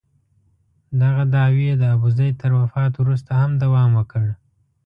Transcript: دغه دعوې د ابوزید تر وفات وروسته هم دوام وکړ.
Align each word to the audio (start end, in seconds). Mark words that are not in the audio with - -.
دغه 1.01 1.23
دعوې 1.35 1.69
د 1.77 1.83
ابوزید 1.95 2.33
تر 2.41 2.51
وفات 2.61 2.93
وروسته 2.97 3.31
هم 3.41 3.51
دوام 3.63 3.89
وکړ. 3.99 4.25